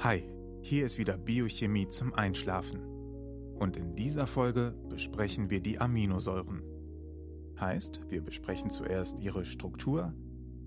[0.00, 0.22] Hi,
[0.62, 2.78] hier ist wieder Biochemie zum Einschlafen.
[3.56, 6.62] Und in dieser Folge besprechen wir die Aminosäuren.
[7.58, 10.14] Heißt, wir besprechen zuerst ihre Struktur,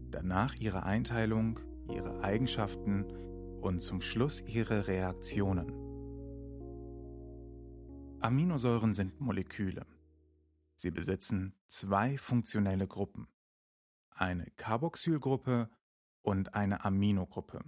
[0.09, 3.05] danach ihre Einteilung, ihre Eigenschaften
[3.62, 5.71] und zum Schluss ihre Reaktionen.
[8.20, 9.86] Aminosäuren sind Moleküle.
[10.75, 13.29] Sie besitzen zwei funktionelle Gruppen.
[14.09, 15.70] Eine Carboxylgruppe
[16.21, 17.63] und eine Aminogruppe.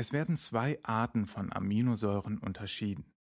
[0.00, 3.12] Es werden zwei Arten von Aminosäuren unterschieden.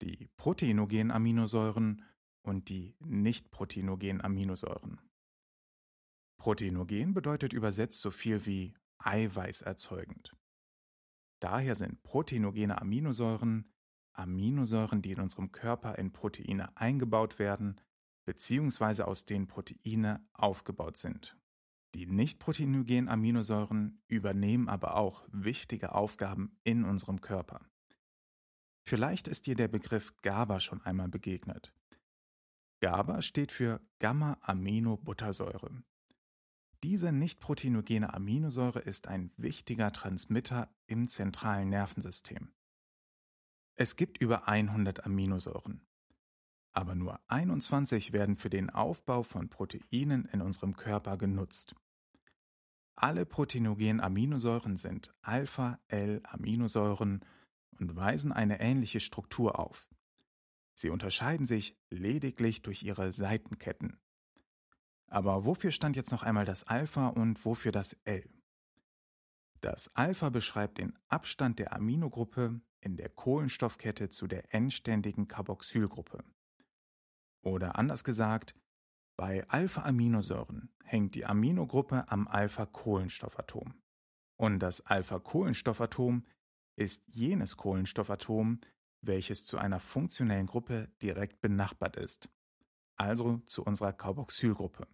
[0.00, 2.04] Die proteinogenen Aminosäuren
[2.42, 5.00] und die nicht-proteinogenen Aminosäuren.
[6.38, 10.36] Proteinogen bedeutet übersetzt so viel wie Eiweiß erzeugend.
[11.40, 13.72] Daher sind proteinogene Aminosäuren
[14.12, 17.80] Aminosäuren, die in unserem Körper in Proteine eingebaut werden,
[18.24, 21.36] beziehungsweise aus denen Proteine aufgebaut sind.
[21.94, 27.60] Die nicht-proteinogenen Aminosäuren übernehmen aber auch wichtige Aufgaben in unserem Körper.
[28.84, 31.72] Vielleicht ist dir der Begriff GABA schon einmal begegnet.
[32.80, 35.82] GABA steht für Gamma-Aminobuttersäure.
[36.82, 42.52] Diese nicht-proteinogene Aminosäure ist ein wichtiger Transmitter im zentralen Nervensystem.
[43.76, 45.86] Es gibt über 100 Aminosäuren,
[46.72, 51.76] aber nur 21 werden für den Aufbau von Proteinen in unserem Körper genutzt.
[52.94, 57.24] Alle proteinogenen Aminosäuren sind Alpha-L-Aminosäuren
[57.78, 59.88] und weisen eine ähnliche Struktur auf.
[60.74, 63.98] Sie unterscheiden sich lediglich durch ihre Seitenketten.
[65.06, 68.28] Aber wofür stand jetzt noch einmal das Alpha und wofür das L?
[69.60, 76.24] Das Alpha beschreibt den Abstand der Aminogruppe in der Kohlenstoffkette zu der endständigen Carboxylgruppe.
[77.42, 78.54] Oder anders gesagt,
[79.16, 83.74] bei Alpha-Aminosäuren hängt die Aminogruppe am Alpha-Kohlenstoffatom.
[84.36, 86.26] Und das Alpha-Kohlenstoffatom
[86.76, 88.60] ist jenes Kohlenstoffatom,
[89.02, 92.28] welches zu einer funktionellen Gruppe direkt benachbart ist,
[92.96, 94.86] also zu unserer Carboxylgruppe.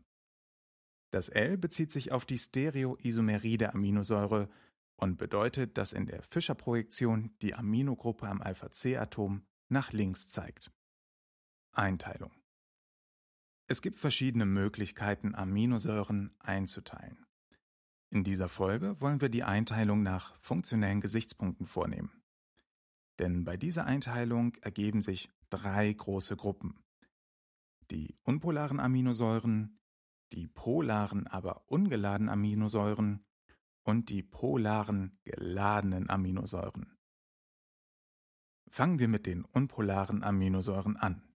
[1.11, 4.49] Das L bezieht sich auf die Stereoisomerie der Aminosäure
[4.97, 10.71] und bedeutet, dass in der Fischer-Projektion die Aminogruppe am Alpha-C-Atom nach links zeigt.
[11.73, 12.38] Einteilung
[13.71, 17.27] es gibt verschiedene Möglichkeiten, Aminosäuren einzuteilen.
[18.11, 22.11] In dieser Folge wollen wir die Einteilung nach funktionellen Gesichtspunkten vornehmen.
[23.19, 26.83] Denn bei dieser Einteilung ergeben sich drei große Gruppen.
[27.91, 29.79] Die unpolaren Aminosäuren,
[30.33, 33.23] die polaren, aber ungeladenen Aminosäuren
[33.83, 36.97] und die polaren, geladenen Aminosäuren.
[38.71, 41.28] Fangen wir mit den unpolaren Aminosäuren an.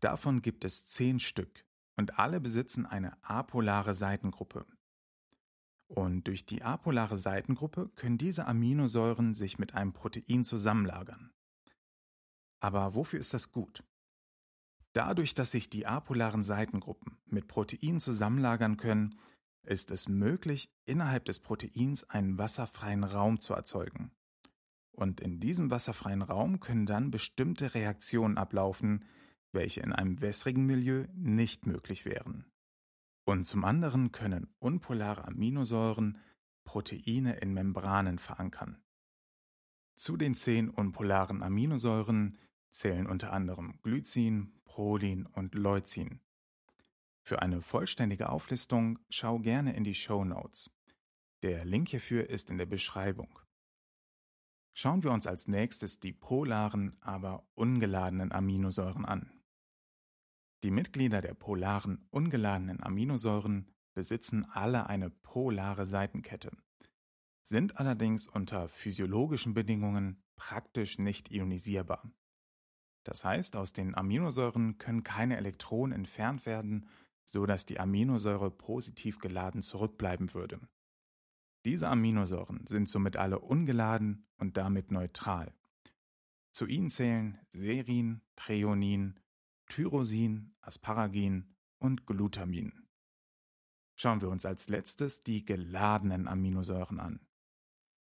[0.00, 1.64] Davon gibt es zehn Stück
[1.96, 4.66] und alle besitzen eine apolare Seitengruppe.
[5.88, 11.32] Und durch die apolare Seitengruppe können diese Aminosäuren sich mit einem Protein zusammenlagern.
[12.60, 13.84] Aber wofür ist das gut?
[14.92, 19.18] Dadurch, dass sich die apolaren Seitengruppen mit Proteinen zusammenlagern können,
[19.62, 24.12] ist es möglich, innerhalb des Proteins einen wasserfreien Raum zu erzeugen.
[24.90, 29.04] Und in diesem wasserfreien Raum können dann bestimmte Reaktionen ablaufen,
[29.52, 32.44] welche in einem wässrigen Milieu nicht möglich wären.
[33.24, 36.18] Und zum anderen können unpolare Aminosäuren
[36.64, 38.82] Proteine in Membranen verankern.
[39.96, 42.38] Zu den zehn unpolaren Aminosäuren
[42.70, 46.20] zählen unter anderem Glycin, Prolin und Leucin.
[47.22, 50.70] Für eine vollständige Auflistung schau gerne in die Show Notes.
[51.42, 53.38] Der Link hierfür ist in der Beschreibung.
[54.72, 59.37] Schauen wir uns als nächstes die polaren, aber ungeladenen Aminosäuren an.
[60.64, 66.50] Die Mitglieder der polaren ungeladenen Aminosäuren besitzen alle eine polare Seitenkette,
[67.42, 72.10] sind allerdings unter physiologischen Bedingungen praktisch nicht ionisierbar.
[73.04, 76.88] Das heißt, aus den Aminosäuren können keine Elektronen entfernt werden,
[77.24, 80.60] so dass die Aminosäure positiv geladen zurückbleiben würde.
[81.64, 85.54] Diese Aminosäuren sind somit alle ungeladen und damit neutral.
[86.52, 89.20] Zu ihnen zählen Serin, Threonin,
[89.68, 92.88] Tyrosin, Asparagin und Glutamin.
[93.96, 97.20] Schauen wir uns als letztes die geladenen Aminosäuren an.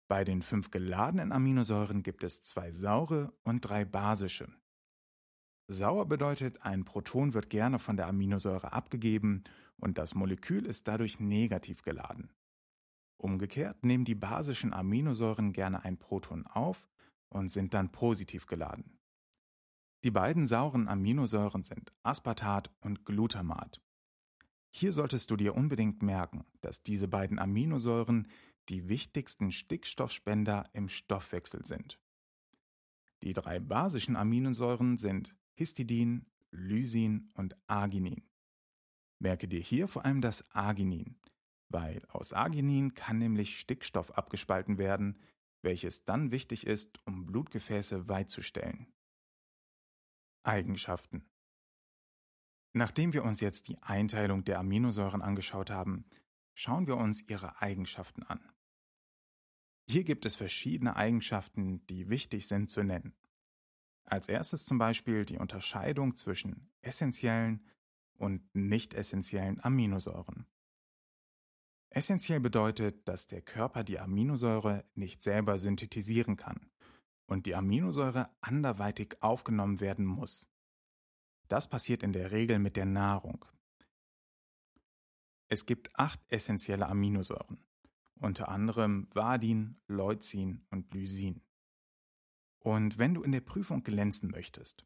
[0.07, 4.53] Bei den fünf geladenen Aminosäuren gibt es zwei saure und drei basische.
[5.67, 9.43] Sauer bedeutet, ein Proton wird gerne von der Aminosäure abgegeben
[9.77, 12.33] und das Molekül ist dadurch negativ geladen.
[13.17, 16.89] Umgekehrt nehmen die basischen Aminosäuren gerne ein Proton auf
[17.29, 19.00] und sind dann positiv geladen.
[20.03, 23.79] Die beiden sauren Aminosäuren sind Aspartat und Glutamat.
[24.73, 28.27] Hier solltest du dir unbedingt merken, dass diese beiden Aminosäuren
[28.69, 31.99] die wichtigsten Stickstoffspender im Stoffwechsel sind.
[33.21, 38.23] Die drei basischen Aminosäuren sind Histidin, Lysin und Arginin.
[39.19, 41.19] Merke dir hier vor allem das Arginin,
[41.69, 45.19] weil aus Arginin kann nämlich Stickstoff abgespalten werden,
[45.61, 48.87] welches dann wichtig ist, um Blutgefäße weit zu stellen.
[50.43, 51.25] Eigenschaften
[52.73, 56.05] Nachdem wir uns jetzt die Einteilung der Aminosäuren angeschaut haben,
[56.53, 58.39] schauen wir uns ihre Eigenschaften an.
[59.87, 63.13] Hier gibt es verschiedene Eigenschaften, die wichtig sind zu nennen.
[64.05, 67.65] Als erstes zum Beispiel die Unterscheidung zwischen essentiellen
[68.13, 70.45] und nicht essentiellen Aminosäuren.
[71.89, 76.70] Essentiell bedeutet, dass der Körper die Aminosäure nicht selber synthetisieren kann
[77.31, 80.49] und die Aminosäure anderweitig aufgenommen werden muss.
[81.47, 83.45] Das passiert in der Regel mit der Nahrung.
[85.47, 87.63] Es gibt acht essentielle Aminosäuren,
[88.19, 91.41] unter anderem Vadin, Leucin und Lysin.
[92.59, 94.85] Und wenn du in der Prüfung glänzen möchtest,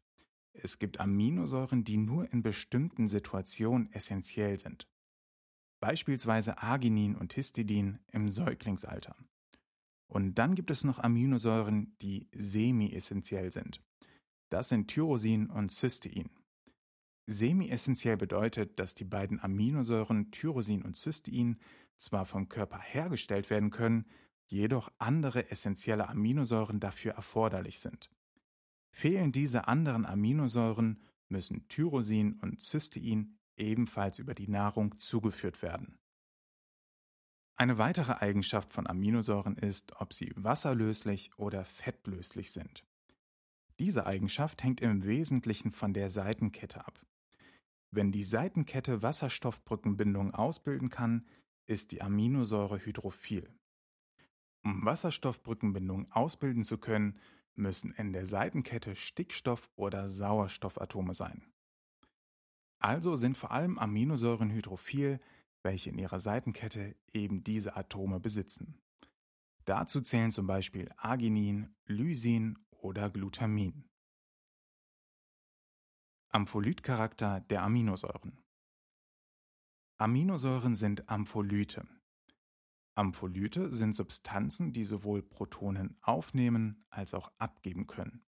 [0.52, 4.88] es gibt Aminosäuren, die nur in bestimmten Situationen essentiell sind.
[5.80, 9.16] Beispielsweise Arginin und Histidin im Säuglingsalter.
[10.06, 13.82] Und dann gibt es noch Aminosäuren, die semi-essentiell sind.
[14.50, 16.30] Das sind Tyrosin und Cystein.
[17.26, 21.58] Semi-essentiell bedeutet, dass die beiden Aminosäuren Tyrosin und Cystein
[21.96, 24.06] zwar vom Körper hergestellt werden können,
[24.46, 28.10] jedoch andere essentielle Aminosäuren dafür erforderlich sind.
[28.92, 35.98] Fehlen diese anderen Aminosäuren, müssen Tyrosin und Cystein ebenfalls über die Nahrung zugeführt werden.
[37.58, 42.84] Eine weitere Eigenschaft von Aminosäuren ist, ob sie wasserlöslich oder fettlöslich sind.
[43.78, 47.00] Diese Eigenschaft hängt im Wesentlichen von der Seitenkette ab.
[47.90, 51.26] Wenn die Seitenkette Wasserstoffbrückenbindungen ausbilden kann,
[51.66, 53.48] ist die Aminosäure hydrophil.
[54.62, 57.18] Um Wasserstoffbrückenbindungen ausbilden zu können,
[57.54, 61.42] müssen in der Seitenkette Stickstoff- oder Sauerstoffatome sein.
[62.78, 65.20] Also sind vor allem Aminosäuren hydrophil,
[65.66, 68.80] welche in ihrer Seitenkette eben diese Atome besitzen.
[69.64, 73.90] Dazu zählen zum Beispiel Arginin, Lysin oder Glutamin.
[76.28, 78.38] Ampholytcharakter der Aminosäuren.
[79.98, 81.88] Aminosäuren sind Ampholyte.
[82.94, 88.24] Ampholyte sind Substanzen, die sowohl Protonen aufnehmen als auch abgeben können.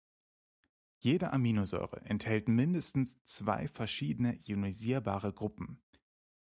[1.00, 5.82] Jede Aminosäure enthält mindestens zwei verschiedene ionisierbare Gruppen,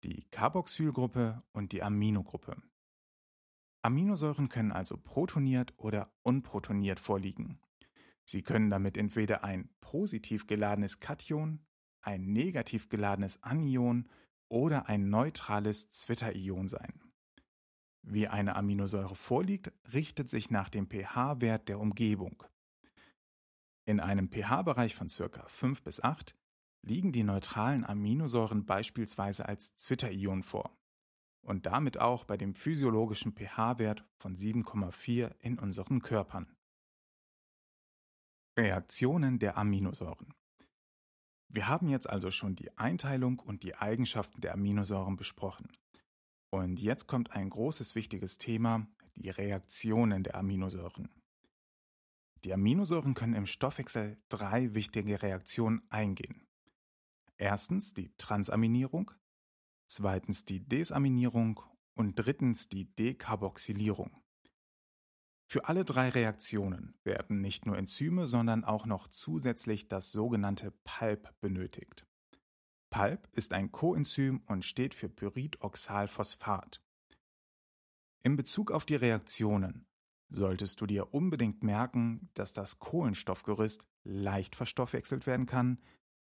[0.05, 2.57] die Carboxylgruppe und die Aminogruppe.
[3.83, 7.61] Aminosäuren können also protoniert oder unprotoniert vorliegen.
[8.25, 11.61] Sie können damit entweder ein positiv geladenes Kation,
[12.03, 14.09] ein negativ geladenes Anion
[14.49, 17.01] oder ein neutrales Zwitter-Ion sein.
[18.03, 22.43] Wie eine Aminosäure vorliegt, richtet sich nach dem pH-Wert der Umgebung.
[23.85, 25.47] In einem pH-Bereich von ca.
[25.47, 26.37] 5 bis 8
[26.83, 30.77] liegen die neutralen Aminosäuren beispielsweise als Zwitter-Ion vor
[31.43, 36.55] und damit auch bei dem physiologischen pH-Wert von 7,4 in unseren Körpern.
[38.59, 40.35] Reaktionen der Aminosäuren.
[41.49, 45.69] Wir haben jetzt also schon die Einteilung und die Eigenschaften der Aminosäuren besprochen.
[46.51, 51.09] Und jetzt kommt ein großes wichtiges Thema, die Reaktionen der Aminosäuren.
[52.45, 56.48] Die Aminosäuren können im Stoffwechsel drei wichtige Reaktionen eingehen.
[57.39, 59.13] Erstens die Transaminierung,
[59.89, 61.61] zweitens die Desaminierung
[61.95, 64.11] und drittens die Dekarboxylierung.
[65.51, 71.33] Für alle drei Reaktionen werden nicht nur Enzyme, sondern auch noch zusätzlich das sogenannte PALP
[71.41, 72.05] benötigt.
[72.91, 76.83] PALP ist ein Coenzym und steht für Pyridoxalphosphat.
[78.23, 79.87] In Bezug auf die Reaktionen
[80.29, 85.79] solltest du dir unbedingt merken, dass das Kohlenstoffgerüst leicht verstoffwechselt werden kann,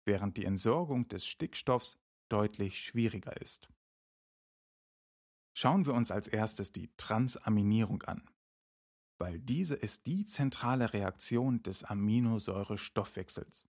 [0.05, 3.69] während die Entsorgung des Stickstoffs deutlich schwieriger ist.
[5.53, 8.27] Schauen wir uns als erstes die Transaminierung an
[9.21, 13.67] weil diese ist die zentrale Reaktion des Aminosäurestoffwechsels.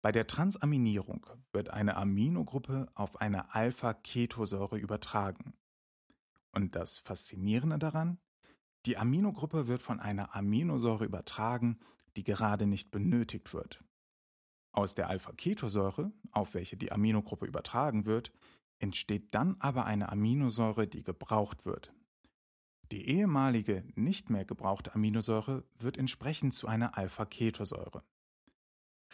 [0.00, 5.52] Bei der Transaminierung wird eine Aminogruppe auf eine Alpha-Ketosäure übertragen.
[6.50, 8.18] Und das Faszinierende daran?
[8.86, 11.78] Die Aminogruppe wird von einer Aminosäure übertragen,
[12.16, 13.84] die gerade nicht benötigt wird.
[14.72, 18.32] Aus der Alpha-Ketosäure, auf welche die Aminogruppe übertragen wird,
[18.78, 21.92] entsteht dann aber eine Aminosäure, die gebraucht wird,
[22.92, 28.04] die ehemalige, nicht mehr gebrauchte Aminosäure wird entsprechend zu einer Alpha-Ketosäure.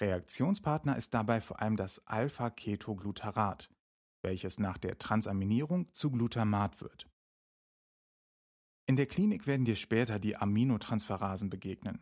[0.00, 3.70] Reaktionspartner ist dabei vor allem das Alpha-Ketoglutarat,
[4.22, 7.08] welches nach der Transaminierung zu Glutamat wird.
[8.86, 12.00] In der Klinik werden dir später die Aminotransferasen begegnen.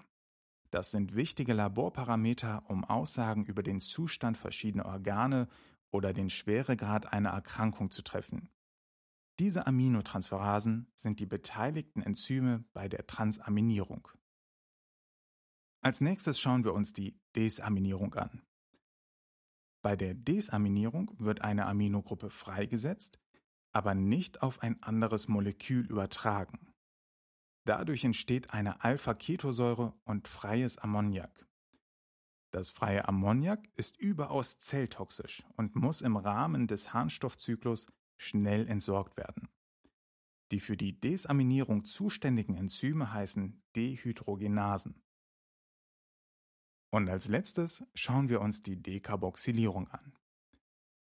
[0.70, 5.49] Das sind wichtige Laborparameter, um Aussagen über den Zustand verschiedener Organe
[5.90, 8.50] oder den Schweregrad einer Erkrankung zu treffen.
[9.38, 14.08] Diese Aminotransferasen sind die beteiligten Enzyme bei der Transaminierung.
[15.82, 18.42] Als nächstes schauen wir uns die Desaminierung an.
[19.82, 23.20] Bei der Desaminierung wird eine Aminogruppe freigesetzt,
[23.73, 26.75] aber nicht auf ein anderes Molekül übertragen.
[27.66, 31.49] Dadurch entsteht eine Alpha-Ketosäure und freies Ammoniak.
[32.52, 39.49] Das freie Ammoniak ist überaus zelltoxisch und muss im Rahmen des Harnstoffzyklus schnell entsorgt werden.
[40.52, 45.02] Die für die Desaminierung zuständigen Enzyme heißen Dehydrogenasen.
[46.90, 50.16] Und als letztes schauen wir uns die Dekarboxylierung an.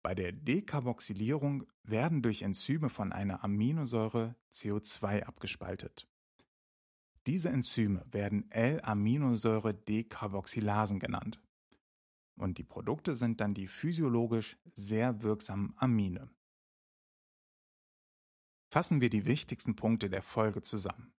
[0.03, 6.09] Bei der Dekarboxylierung werden durch Enzyme von einer Aminosäure CO2 abgespaltet.
[7.27, 11.39] Diese Enzyme werden L-Aminosäure-Dekarboxylasen genannt.
[12.39, 16.31] Und die Produkte sind dann die physiologisch sehr wirksamen Amine.
[18.73, 21.13] Fassen wir die wichtigsten Punkte der Folge zusammen.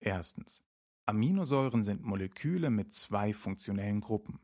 [0.00, 0.62] Erstens.
[1.04, 4.40] Aminosäuren sind Moleküle mit zwei funktionellen Gruppen,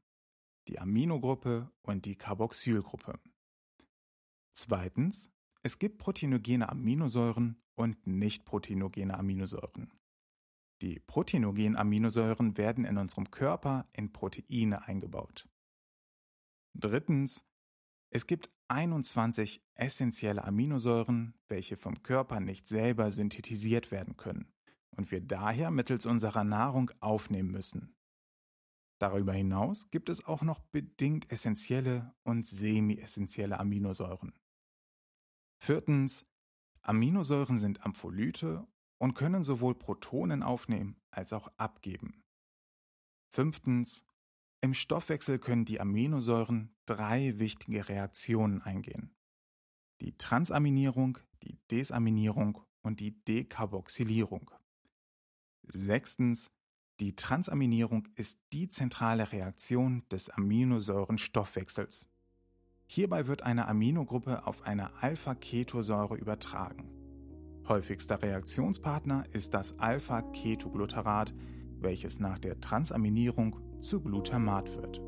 [0.69, 3.19] die Aminogruppe und die Carboxylgruppe.
[4.55, 5.31] Zweitens.
[5.65, 9.93] Es gibt proteinogene Aminosäuren und nicht proteinogene Aminosäuren.
[10.83, 15.49] Die proteinogenen Aminosäuren werden in unserem Körper in Proteine eingebaut.
[16.75, 17.47] Drittens.
[18.11, 24.53] Es gibt 21 essentielle Aminosäuren, welche vom Körper nicht selber synthetisiert werden können
[24.91, 27.95] und wir daher mittels unserer Nahrung aufnehmen müssen.
[28.99, 34.35] Darüber hinaus gibt es auch noch bedingt essentielle und semi-essentielle Aminosäuren.
[35.59, 36.27] Viertens,
[36.83, 38.67] Aminosäuren sind Ampholyte
[39.03, 42.23] und können sowohl Protonen aufnehmen als auch abgeben.
[43.27, 44.07] Fünftens,
[44.61, 49.13] im Stoffwechsel können die Aminosäuren drei wichtige Reaktionen eingehen.
[50.01, 54.53] Die Transaminierung, die Desaminierung und die Dekarboxylierung.
[55.65, 56.53] Sechstens,
[57.01, 62.09] die Transaminierung ist die zentrale Reaktion des Aminosäurenstoffwechsels.
[62.87, 67.02] Hierbei wird eine Aminogruppe auf eine Alpha-Ketosäure übertragen.
[67.69, 71.33] Häufigster Reaktionspartner ist das Alpha-Ketoglutarat,
[71.81, 75.01] welches nach der Transaminierung zu Glutamat wird.